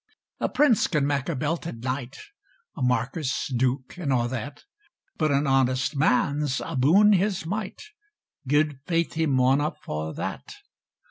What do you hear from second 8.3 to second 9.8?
Guid faith he mauna